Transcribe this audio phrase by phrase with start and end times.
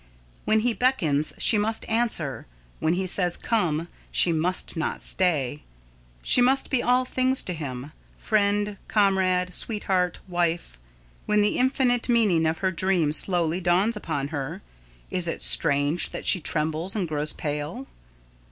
[0.45, 2.47] When he beckons she must answer.
[2.79, 5.61] When he says "come," she must not stay.
[6.23, 10.79] She must be all things to him friend, comrade, sweetheart, wife.
[11.27, 14.63] When the infinite meaning of her dream slowly dawns upon her,
[15.11, 17.85] is it strange that she trembles and grows pale?